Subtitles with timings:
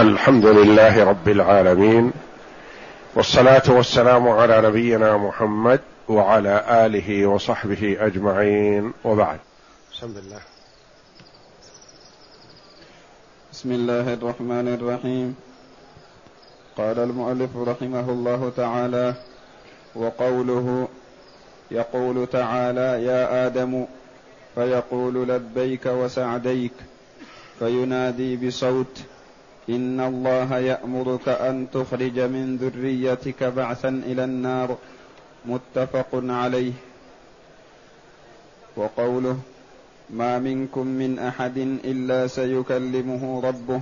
[0.00, 2.12] الحمد لله رب العالمين
[3.14, 9.38] والصلاة والسلام على نبينا محمد وعلى آله وصحبه أجمعين وبعد.
[9.92, 10.40] بسم الله
[13.52, 15.36] بسم الله الرحمن الرحيم.
[16.76, 19.14] قال المؤلف رحمه الله تعالى
[19.94, 20.88] وقوله
[21.70, 23.86] يقول تعالى يا آدم
[24.54, 26.72] فيقول لبيك وسعديك
[27.58, 29.02] فينادي بصوت
[29.76, 34.76] إن الله يأمرك أن تخرج من ذريتك بعثا إلى النار.
[35.46, 36.72] متفق عليه.
[38.76, 39.38] وقوله
[40.10, 43.80] ما منكم من أحد إلا سيكلمه ربه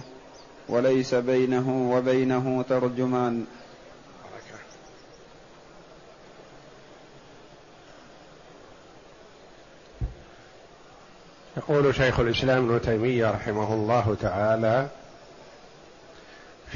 [0.68, 3.44] وليس بينه وبينه ترجمان.
[11.56, 14.88] يقول شيخ الإسلام ابن تيمية رحمه الله تعالى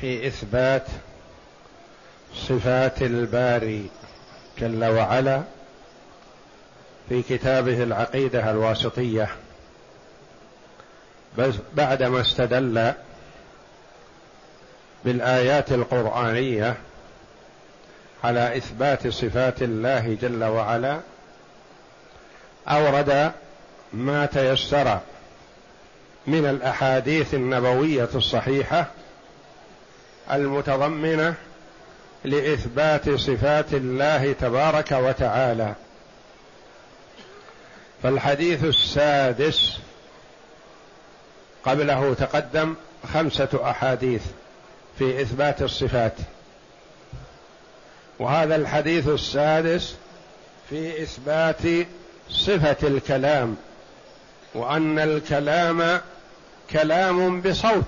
[0.01, 0.87] في إثبات
[2.35, 3.91] صفات الباري
[4.59, 5.43] جل وعلا
[7.09, 9.29] في كتابه العقيدة الواسطية.
[11.75, 12.93] بعدما استدل
[15.05, 16.77] بالآيات القرآنية
[18.25, 21.01] على إثبات صفات الله جل وعلا
[22.69, 23.33] أورد
[23.93, 24.99] ما تيسر
[26.27, 28.87] من الأحاديث النبوية الصحيحة
[30.33, 31.35] المتضمنة
[32.25, 35.75] لإثبات صفات الله تبارك وتعالى.
[38.03, 39.79] فالحديث السادس
[41.65, 42.75] قبله تقدم
[43.15, 44.23] خمسة أحاديث
[44.99, 46.15] في إثبات الصفات.
[48.19, 49.97] وهذا الحديث السادس
[50.71, 51.87] في إثبات
[52.31, 53.57] صفة الكلام
[54.55, 56.01] وأن الكلام
[56.71, 57.85] كلام بصوت.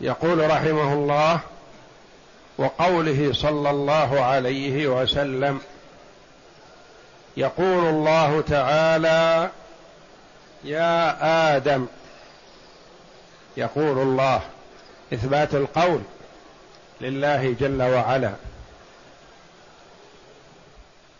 [0.00, 1.40] يقول رحمه الله
[2.58, 5.60] وقوله صلى الله عليه وسلم
[7.36, 9.50] يقول الله تعالى
[10.64, 11.86] يا آدم
[13.56, 14.40] يقول الله
[15.12, 16.00] إثبات القول
[17.00, 18.32] لله جل وعلا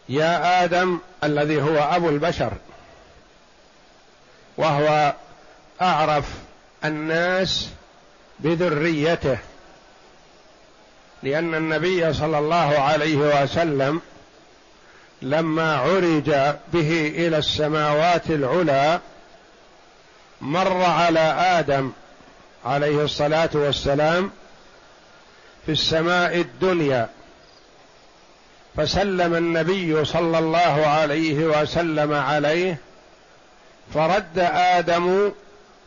[0.09, 2.53] يا آدم الذي هو أبو البشر
[4.57, 5.15] وهو
[5.83, 6.25] أعرف
[6.85, 7.69] الناس
[8.45, 9.39] بذريته
[11.23, 14.01] لأن النبي صلى الله عليه وسلم
[15.23, 16.31] لما عرج
[16.73, 19.01] به إلى السماوات العلى
[20.41, 21.21] مر على
[21.59, 21.93] آدم
[22.65, 24.31] عليه الصلاة والسلام
[25.67, 27.09] في السماء الدنيا
[28.77, 32.79] فسلم النبي صلى الله عليه وسلم عليه
[33.95, 35.33] فرد آدم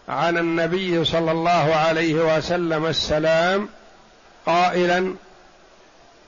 [0.10, 3.70] عن النبي صلى الله عليه وسلم السلام
[4.46, 5.16] قائلا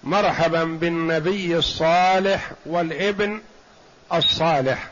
[0.03, 3.41] مرحبا بالنبي الصالح والابن
[4.13, 4.87] الصالح.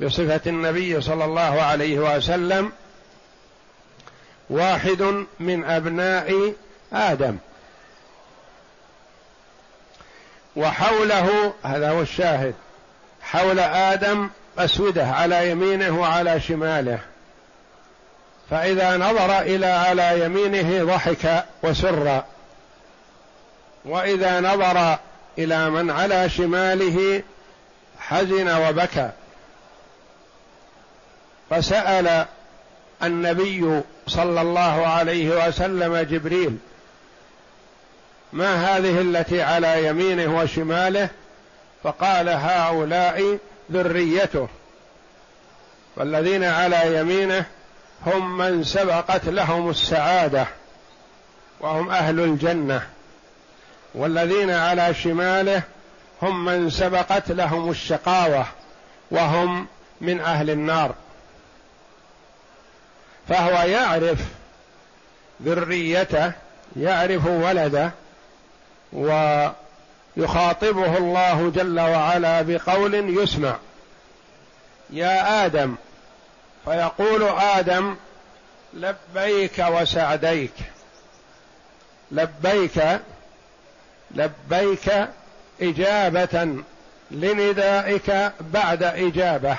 [0.00, 2.72] بصفة النبي صلى الله عليه وسلم
[4.50, 6.52] واحد من أبناء
[6.92, 7.36] آدم.
[10.56, 12.54] وحوله هذا هو الشاهد
[13.22, 16.98] حول آدم أسودة على يمينه وعلى شماله.
[18.50, 22.22] فإذا نظر إلى على يمينه ضحك وسر.
[23.84, 24.98] وإذا نظر
[25.38, 27.22] إلى من على شماله
[27.98, 29.10] حزن وبكى.
[31.50, 32.26] فسأل
[33.02, 36.58] النبي صلى الله عليه وسلم جبريل
[38.32, 41.08] ما هذه التي على يمينه وشماله؟
[41.82, 43.38] فقال هؤلاء
[43.72, 44.48] ذريته.
[45.96, 47.44] والذين على يمينه
[48.06, 50.46] هم من سبقت لهم السعادة
[51.60, 52.86] وهم أهل الجنة
[53.94, 55.62] والذين على شماله
[56.22, 58.46] هم من سبقت لهم الشقاوة
[59.10, 59.66] وهم
[60.00, 60.94] من أهل النار.
[63.28, 64.18] فهو يعرف
[65.42, 66.32] ذريته
[66.76, 67.90] يعرف ولده
[68.92, 73.56] ويخاطبه الله جل وعلا بقول يسمع.
[74.90, 75.74] يا آدم
[76.68, 77.96] فيقول آدم
[78.74, 80.52] لبيك وسعديك.
[82.10, 83.00] لبيك
[84.10, 85.08] لبيك
[85.62, 86.62] إجابة
[87.10, 89.56] لندائك بعد إجابة.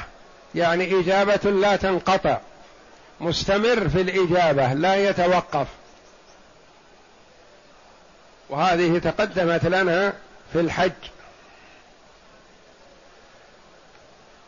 [0.56, 2.38] يعني إجابة لا تنقطع.
[3.20, 5.68] مستمر في الإجابة لا يتوقف.
[8.50, 10.14] وهذه تقدمت لنا
[10.54, 10.92] في الحج.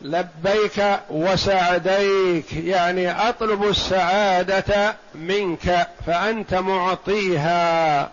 [0.02, 8.10] لبيك وسعديك يعني أطلب السعادة منك فأنت معطيها.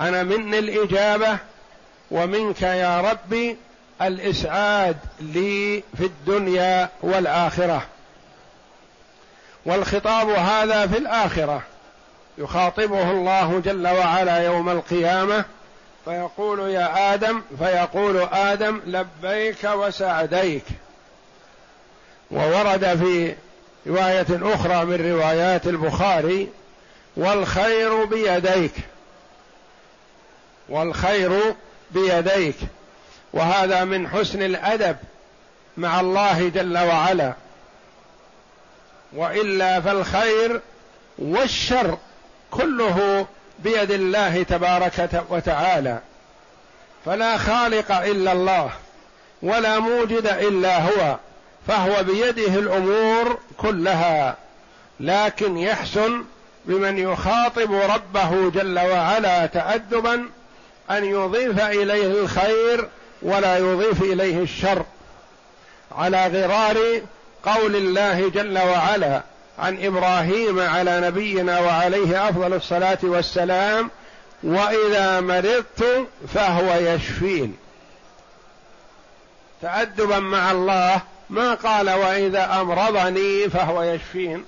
[0.00, 1.38] أنا مني الإجابة
[2.10, 3.56] ومنك يا ربي
[4.02, 7.82] الإسعاد لي في الدنيا والآخرة.
[9.66, 11.62] والخطاب هذا في الآخرة.
[12.38, 15.44] يخاطبه الله جل وعلا يوم القيامة.
[16.04, 20.64] فيقول يا آدم فيقول آدم لبيك وسعديك.
[22.30, 23.34] وورد في
[23.86, 26.48] رواية أخرى من روايات البخاري
[27.16, 28.72] والخير بيديك.
[30.68, 31.54] والخير
[31.90, 32.56] بيديك.
[33.32, 34.96] وهذا من حسن الأدب
[35.76, 37.32] مع الله جل وعلا.
[39.12, 40.60] وإلا فالخير
[41.18, 41.98] والشر
[42.50, 43.26] كله
[43.58, 45.98] بيد الله تبارك وتعالى.
[47.04, 48.70] فلا خالق إلا الله
[49.42, 51.16] ولا موجد إلا هو.
[51.66, 54.36] فهو بيده الأمور كلها
[55.00, 56.24] لكن يحسن
[56.64, 60.28] بمن يخاطب ربه جل وعلا تادبا
[60.90, 62.88] أن يضيف إليه الخير
[63.22, 64.84] ولا يضيف إليه الشر
[65.92, 67.00] على غرار
[67.44, 69.22] قول الله جل وعلا
[69.58, 73.90] عن إبراهيم على نبينا وعليه أفضل الصلاة والسلام
[74.42, 77.56] وإذا مرضت فهو يشفين
[79.62, 84.44] تادبا مع الله ما قال وإذا أمرضني فهو يشفين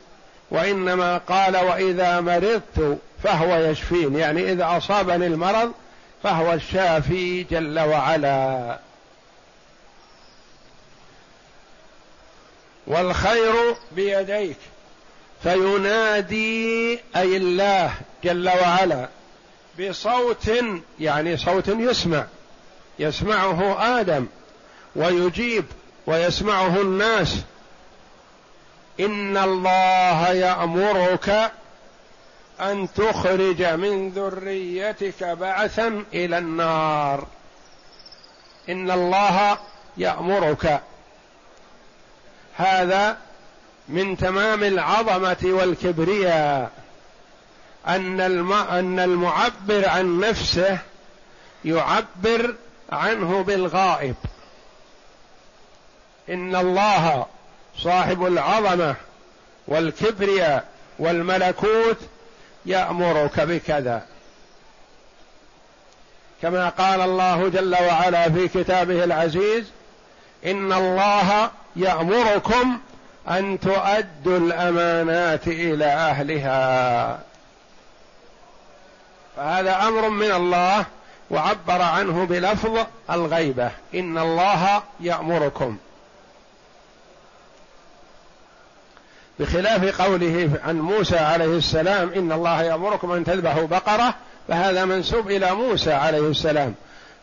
[0.51, 4.17] وإنما قال وإذا مرضت فهو يشفين.
[4.19, 5.73] يعني إذا أصابني المرض
[6.23, 8.79] فهو الشافي جل وعلا.
[12.87, 13.55] والخير
[13.93, 14.57] بيديك
[15.43, 17.95] فينادي أي الله
[18.25, 19.09] جل وعلا
[19.81, 20.51] بصوت
[21.01, 22.25] يعني صوت يسمع
[22.99, 24.27] يسمعه آدم
[24.97, 25.65] ويجيب
[26.09, 27.37] ويسمعه الناس.
[29.01, 31.53] إن الله يأمرك
[32.61, 37.27] أن تخرج من ذريتك بعثا إلى النار.
[38.69, 39.59] إن الله
[39.97, 40.81] يأمرك.
[42.57, 43.17] هذا
[43.89, 46.71] من تمام العظمة والكبرياء.
[47.87, 48.21] أن
[49.01, 50.79] المعبر عن نفسه
[51.65, 52.55] يعبر
[52.93, 54.15] عنه بالغائب.
[56.31, 57.27] إن الله
[57.79, 58.95] صاحب العظمة
[59.69, 60.65] والكبرياء
[60.99, 61.97] والملكوت
[62.67, 64.03] يأمرك بكذا.
[66.43, 69.65] كما قال الله جل وعلا في كتابه العزيز
[70.47, 72.79] إن الله يأمركم
[73.29, 77.21] أن تؤدوا الأمانات إلى أهلها.
[79.37, 80.87] فهذا أمر من الله
[81.31, 83.71] وعبر عنه بلفظ الغيبة.
[83.95, 85.79] إن الله يأمركم.
[89.41, 94.15] بخلاف قوله عن موسى عليه السلام إن الله يأمركم أن تذبحوا بقرة
[94.49, 96.75] فهذا منسوب إلى موسى عليه السلام.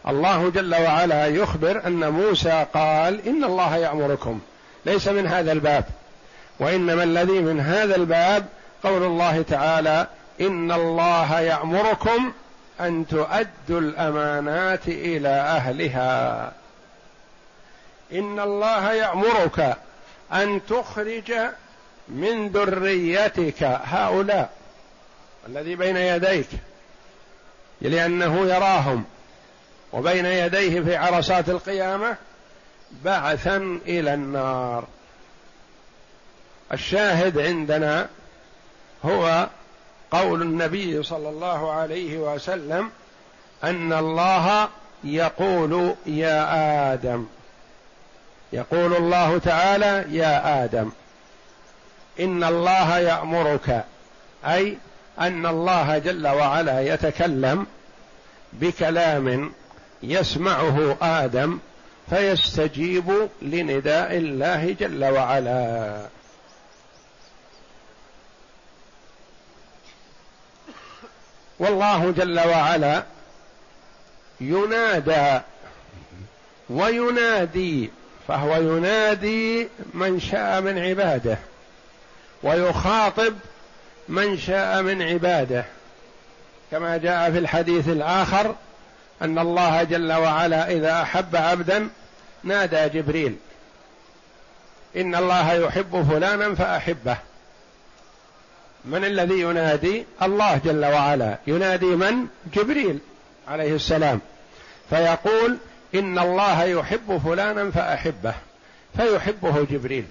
[0.07, 4.39] الله جل وعلا يخبر أن موسى قال إن الله يأمركم.
[4.85, 5.83] ليس من هذا الباب.
[6.59, 8.45] وإنما الذي من هذا الباب
[8.83, 10.07] قول الله تعالى
[10.41, 12.31] إن الله يأمركم
[12.81, 16.51] أن تؤدوا الأمانات إلى أهلها.
[18.13, 19.77] إن الله يأمرك
[20.33, 21.33] أن تخرج
[22.07, 24.50] من ذريتك هؤلاء
[25.47, 26.47] الذي بين يديك
[27.81, 29.04] لأنه يراهم
[29.94, 32.16] وبين يديه في عرصات القيامة
[33.04, 34.88] بعثا إلى النار.
[36.74, 38.09] الشاهد عندنا
[39.06, 39.47] هو
[40.12, 42.90] قول النبي صلى الله عليه وسلم
[43.64, 44.69] أن الله
[45.04, 47.26] يقول يا آدم.
[48.54, 50.92] يقول الله تعالى يا آدم.
[52.19, 53.86] إن الله يأمرك
[54.45, 54.78] أي
[55.19, 57.68] أن الله جل وعلا يتكلم
[58.54, 59.52] بكلام
[60.04, 61.60] يسمعه آدم
[62.10, 66.07] فيستجيب لنداء الله جل وعلا.
[71.60, 73.04] والله جل وعلا
[74.42, 75.42] ينادى
[76.69, 77.92] وينادي
[78.28, 81.38] فهو ينادي من شاء من عباده.
[82.44, 83.33] ويخاطب
[84.09, 85.65] من شاء من عباده.
[86.71, 88.56] كما جاء في الحديث الآخر
[89.21, 91.89] أن الله جل وعلا إذا أحب عبدا
[92.44, 93.35] نادى جبريل.
[94.95, 97.18] إن الله يحب فلانا فأحبه.
[98.85, 101.37] من الذي ينادي؟ الله جل وعلا.
[101.47, 102.99] ينادي من؟ جبريل
[103.47, 104.19] عليه السلام.
[104.89, 105.57] فيقول
[105.95, 108.33] إن الله يحب فلانا فأحبه.
[108.97, 110.06] فيحبه جبريل.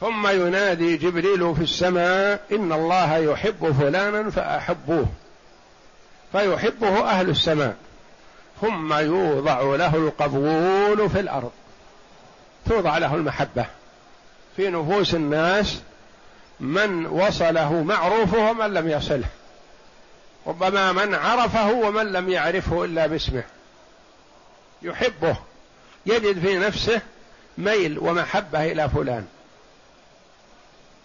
[0.00, 5.06] ثم ينادي جبريل في السماء إن الله يحب فلانا فأحبوه
[6.32, 7.76] فيحبه أهل السماء
[8.60, 11.50] ثم يوضع له القبول في الأرض
[12.68, 13.66] توضع له المحبة.
[14.56, 15.80] في نفوس الناس
[16.60, 19.28] من وصله معروفه ومن لم يصله
[20.46, 23.44] ربما من عرفه ومن لم يعرفه إلا باسمه.
[24.82, 25.36] يحبه
[26.06, 27.00] يجد في نفسه
[27.58, 29.26] ميل ومحبة إلى فلان.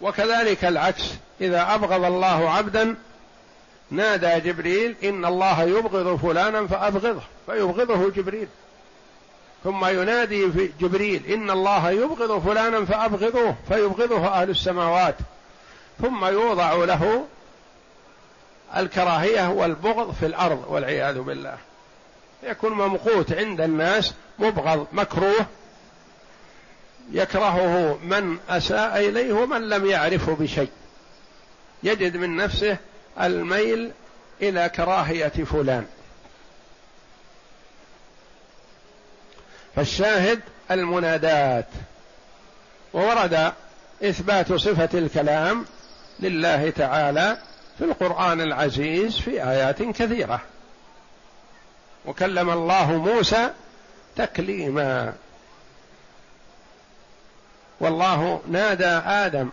[0.04, 1.02] وكذلك العكس.
[1.40, 2.96] إذا أبغض الله عبدا
[3.90, 8.48] نادى جبريل إن الله يبغض فلانا فأبغضه فيبغضه جبريل.
[9.64, 15.16] ثم ينادي في جبريل إن الله يبغض فلانا فأبغضوه فيبغضه أهل السماوات.
[16.02, 17.24] ثم يوضع له
[18.76, 21.56] الكراهية والبغض في الأرض والعياذ بالله.
[22.42, 25.46] يكون ممقوت عند الناس مبغض مكروه
[27.12, 30.70] يكرهه من أساء إليه ومن لم يعرفه بشيء.
[31.82, 32.76] يجد من نفسه
[33.20, 33.92] الميل
[34.42, 35.86] إلى كراهية فلان.
[39.76, 41.68] فالشاهد المنادات.
[42.92, 43.52] وورد
[44.02, 45.64] إثبات صفة الكلام
[46.20, 47.38] لله تعالى
[47.78, 50.40] في القرآن العزيز في آيات كثيرة.
[52.06, 53.50] وكلم الله موسى
[54.16, 55.12] تكليما.
[57.84, 59.48] والله نادى آدم.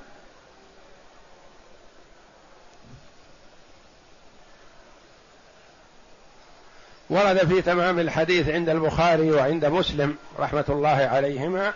[7.10, 11.74] ورد في تمام الحديث عند البخاري وعند مسلم رحمة الله عليهما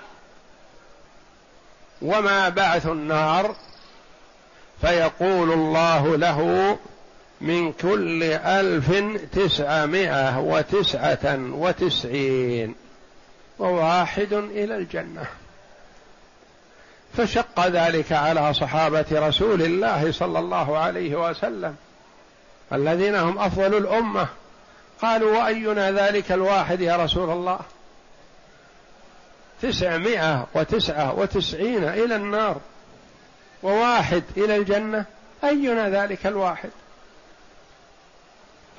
[2.01, 3.55] وما بعث النار
[4.81, 6.77] فيقول الله له
[7.41, 12.75] من كل ألف تسعمائة وتسعة وتسعين
[13.59, 15.25] وواحد إلى الجنة.
[17.17, 21.75] فشق ذلك على صحابة رسول الله صلى الله عليه وسلم
[22.73, 24.27] الذين هم أفضل الأمة.
[25.01, 27.59] قالوا وأينا ذلك الواحد يا رسول الله؟
[29.61, 32.57] تسعمائة وتسعة وتسعين إلى النار
[33.63, 35.05] وواحد إلى الجنة
[35.43, 36.69] أينا ذلك الواحد؟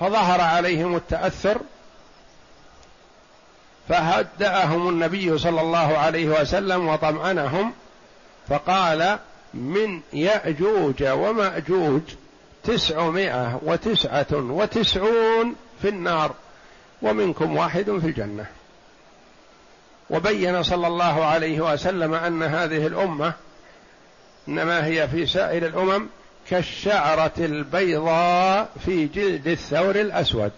[0.01, 1.61] فظهر عليهم التأثر
[3.89, 7.73] فهدأهم النبي صلى الله عليه وسلم وطمأنهم
[8.49, 9.19] فقال
[9.55, 12.03] من يأجوج ومأجوج
[12.65, 16.35] تسعمائة وتسعة وتسعون في النار
[17.03, 18.47] ومنكم واحد في الجنة.
[20.11, 23.33] وبين صلى الله عليه وسلم أن هذه الأمة
[24.49, 26.07] إنما هي في سائر الأمم
[26.51, 30.53] كالشعرة البيضاء في جلد الثور الأسود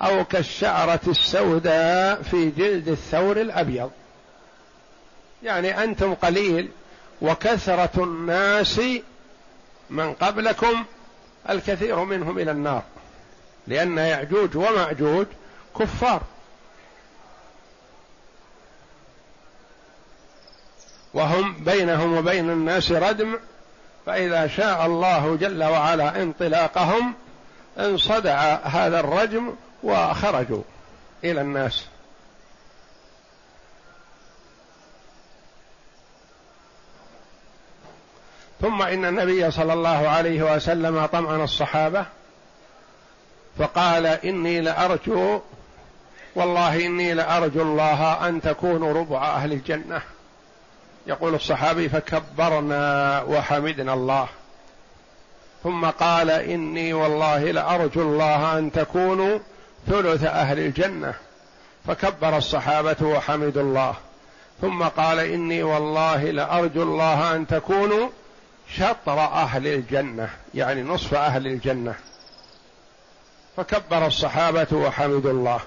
[0.00, 3.90] أو كالشعرة السوداء في جلد الثور الأبيض.
[5.42, 6.68] يعني أنتم قليل
[7.22, 8.80] وكثرة الناس
[9.90, 10.84] من قبلكم
[11.50, 12.82] الكثير منهم إلى النار
[13.66, 15.26] لأن يعجوج ومأجوج
[15.78, 16.22] كفار.
[21.14, 23.38] وهم بينهم وبين الناس ردم
[24.06, 27.14] فإذا شاء الله جل وعلا انطلاقهم
[27.78, 30.62] انصدع هذا الرجم وخرجوا
[31.24, 31.84] إلى الناس.
[38.60, 42.06] ثم إن النبي صلى الله عليه وسلم طمأن الصحابة
[43.58, 45.40] فقال إني لأرجو
[46.34, 50.02] والله إني لأرجو الله أن تكونوا ربع أهل الجنة.
[51.06, 54.28] يقول الصحابي فكبرنا وحمدنا الله.
[55.64, 59.38] ثم قال إني والله لأرجو الله أن تكونوا
[59.86, 61.14] ثلث أهل الجنة.
[61.86, 63.94] فكبر الصحابة وحمدوا الله.
[64.60, 68.08] ثم قال إني والله لأرجو الله أن تكونوا
[68.76, 71.94] شطر أهل الجنة يعني نصف أهل الجنة.
[73.56, 75.60] فكبر الصحابة وحمدوا الله.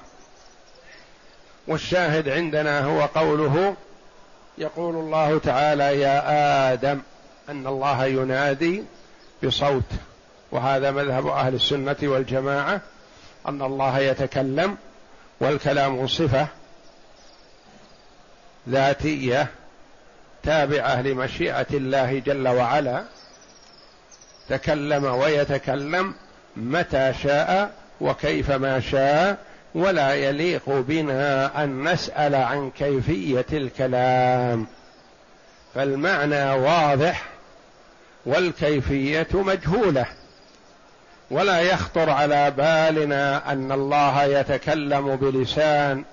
[1.67, 3.75] والشاهد عندنا هو قوله
[4.57, 7.01] يقول الله تعالى يا آدم
[7.49, 8.83] أن الله ينادي
[9.43, 9.83] بصوت.
[10.51, 12.81] وهذا مذهب أهل السنة والجماعة
[13.47, 14.77] أن الله يتكلم
[15.39, 16.47] والكلام صفة
[18.69, 19.47] ذاتية.
[20.43, 23.03] تابعه لمشيئه الله جل وعلا
[24.49, 26.13] تكلم ويتكلم
[26.57, 27.71] متى شاء
[28.01, 29.37] وكيفما شاء
[29.75, 34.67] ولا يليق بنا أن نسأل عن كيفية الكلام.
[35.75, 37.25] فالمعنى واضح
[38.25, 40.05] والكيفية مجهولة.
[41.31, 46.03] ولا يخطر على بالنا أن الله يتكلم بلسان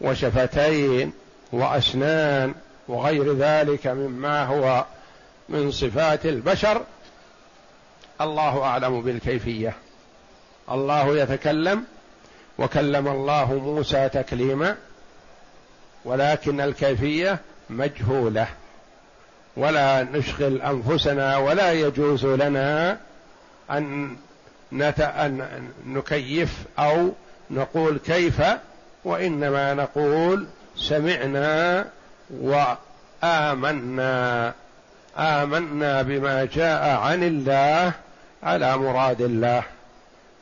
[0.00, 1.12] وشفتين
[1.52, 2.54] وأسنان
[2.88, 4.84] وغير ذلك مما هو
[5.48, 6.82] من صفات البشر
[8.20, 9.74] الله أعلم بالكيفية.
[10.70, 11.84] الله يتكلم
[12.58, 14.76] وكلم الله موسى تكليما
[16.04, 17.38] ولكن الكيفية
[17.70, 18.46] مجهولة.
[19.56, 22.98] ولا نشغل أنفسنا ولا يجوز لنا
[23.70, 24.16] أن
[24.72, 25.00] نت...
[25.00, 27.12] أن نكيف أو
[27.50, 28.42] نقول كيف
[29.04, 31.86] وإنما نقول سمعنا
[32.30, 34.14] وآمنا
[35.16, 37.92] آمنا بما جاء عن الله
[38.42, 39.62] على مراد الله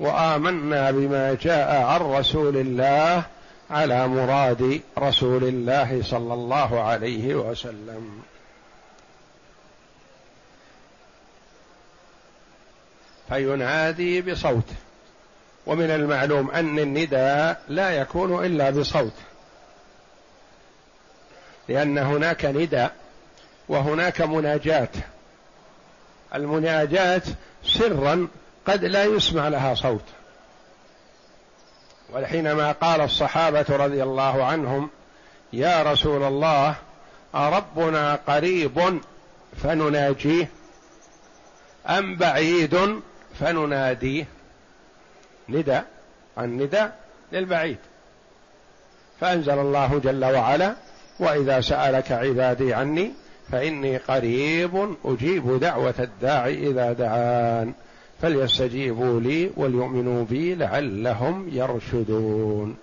[0.01, 3.23] وآمنا بما جاء عن رسول الله
[3.71, 8.23] على مراد رسول الله صلى الله عليه وسلم.
[13.29, 14.69] فينادي بصوت
[15.67, 19.13] ومن المعلوم أن النداء لا يكون إلا بصوت.
[21.73, 22.93] لأن هناك نداء
[23.69, 24.89] وهناك مناجاة.
[26.35, 27.23] المناجاة
[27.65, 28.29] سرا
[28.67, 30.05] قد لا يسمع لها صوت.
[32.15, 34.91] وحينما قال الصحابة رضي الله عنهم
[35.53, 36.75] يا رسول الله
[37.35, 39.01] أربنا قريب
[39.63, 40.49] فنناجيه؟
[41.87, 43.01] أم بعيد
[43.41, 44.27] فنناديه؟
[45.49, 45.85] نداء
[46.39, 46.99] النداء
[47.33, 47.79] للبعيد.
[49.21, 50.75] فأنزل الله جل وعلا
[51.23, 53.11] وإذا سألك عبادي عني
[53.53, 57.73] فإني قريب أجيب دعوة الداعي إذا دعان.
[58.23, 62.77] فليستجيبوا لي وليؤمنوا بي لعلهم يرشدون.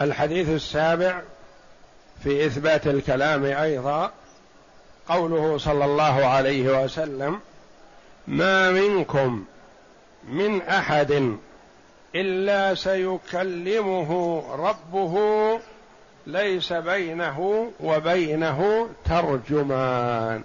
[0.00, 1.20] الحديث السابع
[2.22, 4.12] في إثبات الكلام أيضا
[5.08, 7.40] قوله صلى الله عليه وسلم
[8.26, 9.44] ما منكم
[10.28, 11.36] من أحد
[12.14, 15.18] إلا سيكلمه ربه
[16.26, 20.42] ليس بينه وبينه ترجمان.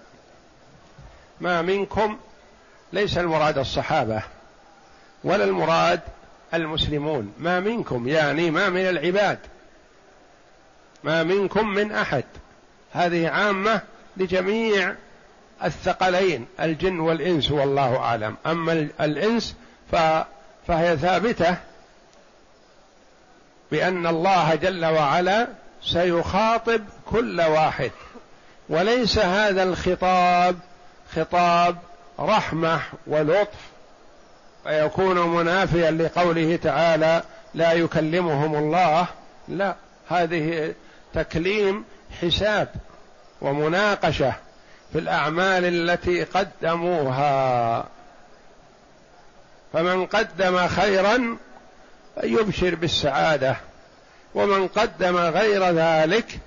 [1.41, 2.17] ما منكم
[2.93, 4.23] ليس المراد الصحابة
[5.23, 6.01] ولا المراد
[6.53, 7.33] المسلمون.
[7.39, 9.39] ما منكم يعني ما من العباد.
[11.03, 12.23] ما منكم من أحد.
[12.91, 13.81] هذه عامة
[14.17, 14.95] لجميع
[15.63, 18.35] الثقلين الجن والإنس والله أعلم.
[18.45, 19.55] أما الإنس
[20.67, 21.57] فهي ثابتة
[23.71, 25.47] بأن الله جل وعلا
[25.83, 27.91] سيخاطب كل واحد.
[28.69, 30.59] وليس هذا الخطاب
[31.15, 31.77] خطاب
[32.19, 33.72] رحمة ولطف
[34.63, 37.23] فيكون منافيا لقوله تعالى
[37.53, 39.07] لا يكلمهم الله.
[39.47, 39.75] لا
[40.09, 40.73] هذه
[41.13, 41.83] تكليم
[42.21, 42.67] حساب
[43.41, 44.33] ومناقشة
[44.93, 47.85] في الأعمال التي قدموها.
[49.73, 51.37] فمن قدم خيرا
[52.23, 53.55] يبشر بالسعادة
[54.35, 56.39] ومن قدم غير ذلك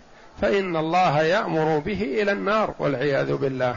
[0.43, 3.77] فإن الله يأمر به إلى النار والعياذ بالله.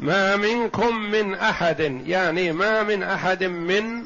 [0.00, 4.04] ما منكم من أحد يعني ما من أحد من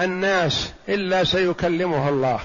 [0.00, 2.40] الناس إلا سيكلمه الله.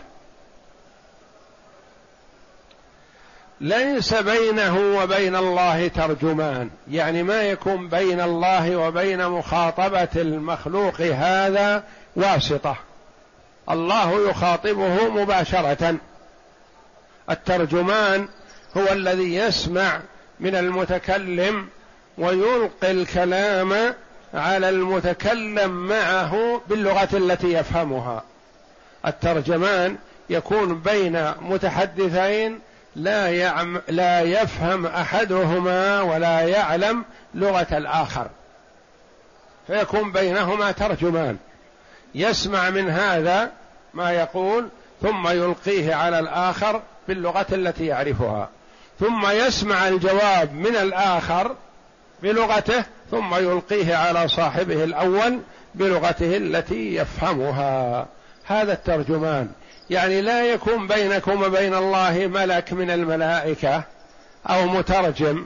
[3.62, 11.84] ليس بينه وبين الله ترجمان يعني ما يكون بين الله وبين مخاطبة المخلوق هذا
[12.16, 12.76] واسطة.
[13.70, 15.98] الله يخاطبه مباشرة.
[17.30, 18.28] الترجمان
[18.78, 20.02] هو الذي يسمع
[20.40, 21.68] من المتكلم
[22.20, 23.94] ويلقي الكلام
[24.34, 28.24] على المتكلم معه باللغة التي يفهمها.
[29.06, 29.98] الترجمان
[30.30, 32.60] يكون بين متحدثين
[32.96, 37.04] لا يعم لا يفهم أحدهما ولا يعلم
[37.36, 38.28] لغة الآخر.
[39.68, 41.38] فيكون بينهما ترجمان.
[42.16, 43.52] يسمع من هذا
[43.94, 44.70] ما يقول
[45.02, 48.50] ثم يلقيه على الآخر باللغة التي يعرفها.
[49.00, 51.56] ثم يسمع الجواب من الآخر
[52.24, 55.40] بلغته ثم يلقيه على صاحبه الأول
[55.76, 58.08] بلغته التي يفهمها.
[58.46, 59.50] هذا الترجمان
[59.90, 63.84] يعني لا يكون بينكم وبين الله ملك من الملائكة
[64.50, 65.46] أو مترجم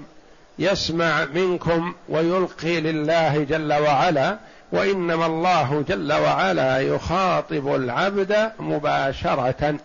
[0.60, 4.38] يسمع منكم ويلقي لله جل وعلا
[4.72, 9.76] وإنما الله جل وعلا يخاطب العبد مباشرة.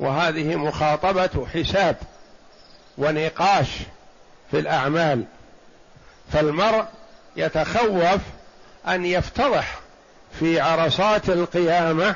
[0.00, 1.96] وهذه مخاطبة حساب
[2.98, 3.68] ونقاش
[4.50, 5.24] في الأعمال.
[6.32, 6.84] فالمرء
[7.36, 8.20] يتخوف
[8.88, 9.78] أن يفتضح
[10.40, 12.14] في عرصات القيامة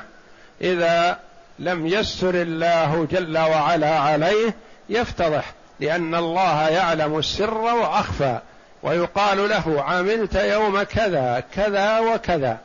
[0.61, 1.19] إذا
[1.59, 4.55] لم يستر الله جل وعلا عليه
[4.89, 8.39] يفتضح لأن الله يعلم السر وأخفى
[8.83, 12.59] ويقال له عملت يوم كذا كذا وكذا.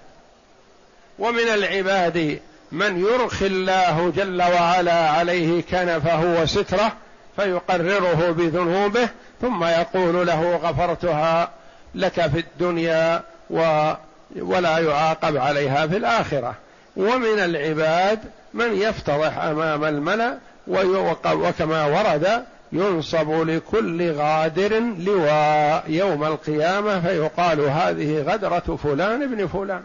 [1.20, 2.40] ومن العباد
[2.72, 6.94] من يرخي الله جل وعلا عليه كنفه وستره
[7.36, 9.10] فيقرره بذنوبه
[9.42, 11.50] ثم يقول له غفرتها
[11.96, 13.92] لك في الدنيا و
[14.36, 16.56] ولا يعاقب عليها في الآخرة.
[16.98, 18.20] ومن العباد
[18.54, 25.84] من يفتضح أمام الملأ وكما ورد ينصب لكل غادر لواء.
[25.88, 29.84] يوم القيامة فيقال هذه غدرة فلان ابن فلان.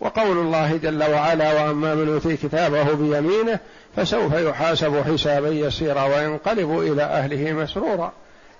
[0.00, 3.58] وقول الله جل وعلا وأما من أوتي كتابه بيمينه
[3.96, 8.12] فسوف يحاسب حسابا يسيرا وينقلب إلى أهله مسرورا.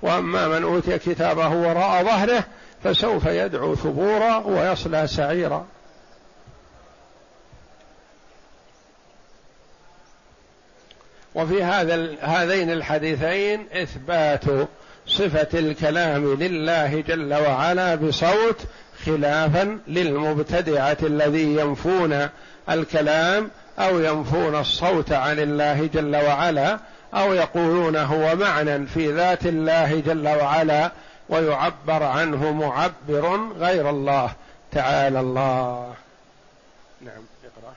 [0.02, 2.44] وأما من أوتي كتابه وراء ظهره
[2.84, 5.66] فسوف يدعو ثبورا ويصلى سعيرا.
[11.34, 14.44] وفي هذا هذين الحديثين إثبات
[15.06, 18.60] صفة الكلام لله جل وعلا بصوت
[19.06, 22.28] خلافا للمبتدعة الذي ينفون
[22.70, 26.78] الكلام أو ينفون الصوت عن الله جل وعلا
[27.14, 30.90] أو يقولون هو معنى في ذات الله جل وعلا
[31.28, 34.32] ويعبر عنه معبر غير الله
[34.72, 35.94] تعالى الله.
[37.00, 37.74] نعم اقرأ.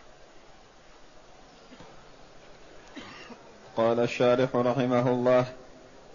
[3.77, 5.45] قال الشارح رحمه الله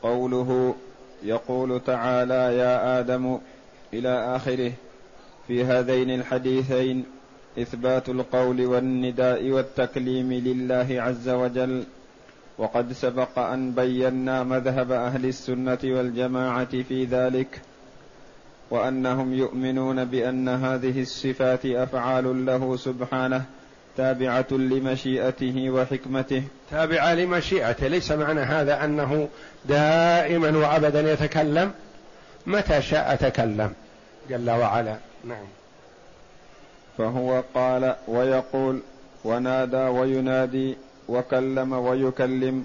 [0.02, 0.74] قوله
[1.22, 3.38] يقول تعالى يا آدم
[3.92, 4.72] إلى آخره
[5.48, 7.06] في هذين الحديثين
[7.58, 11.84] إثبات القول والنداء والتكليم لله عز وجل.
[12.58, 17.60] وقد سبق أن بينا مذهب أهل السنة والجماعة في ذلك
[18.70, 23.44] وأنهم يؤمنون بأن هذه الصفات أفعال له سبحانه
[23.96, 26.42] تابعة لمشيئته وحكمته.
[26.70, 27.88] تابعة لمشيئته.
[27.88, 29.28] ليس معنى هذا أنه
[29.64, 31.72] دائما وابدا يتكلم؟
[32.46, 33.72] متى شاء تكلم
[34.30, 34.96] جل وعلا.
[35.24, 35.46] نعم.
[36.98, 38.80] فهو قال ويقول
[39.24, 40.76] ونادى وينادي
[41.08, 42.64] وكلم ويكلم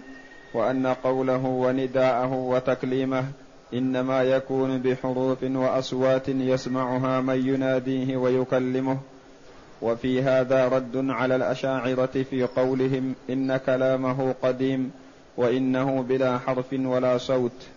[0.54, 3.26] وأن قوله ونداءه وتكليمه
[3.74, 8.98] إنما يكون بحروف وأصوات يسمعها من يناديه ويكلمه
[9.82, 14.92] وفي هذا رد على الأشاعرة في قولهم إن كلامه قديم
[15.38, 17.68] وإنه بلا حرف ولا صوت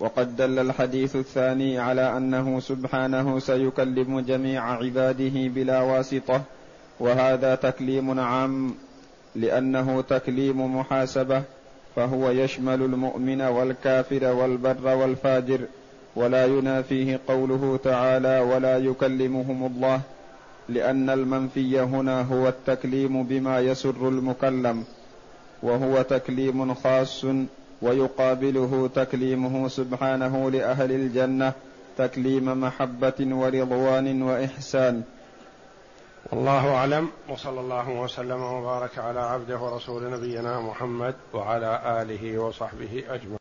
[0.00, 6.42] وقد دل الحديث الثاني على أنه سبحانه سيكلم جميع عباده بلا واسطة
[7.00, 8.74] وهذا تكليم عام
[9.34, 11.42] لأنه تكليم محاسبة
[11.96, 15.60] فهو يشمل المؤمن والكافر والبر والفاجر
[16.16, 20.00] ولا ينافيه قوله تعالى ولا يكلمهم الله
[20.68, 24.84] لأن المنفي هنا هو التكليم بما يسر المكلم
[25.62, 27.26] وهو تكليم خاص
[27.82, 31.52] ويقابله تكليمه سبحانه لأهل الجنة
[31.98, 35.02] تكليم محبة ورضوان وإحسان.
[36.32, 43.32] والله أعلم وصلى الله وسلم وبارك على عبده ورسول نبينا محمد وعلى آله وصحبه أجمعين.